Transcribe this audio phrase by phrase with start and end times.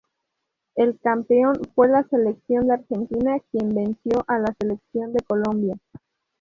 [0.73, 5.77] El campeón fue la Selección de Argentina quien venció a la Selección de Colombia.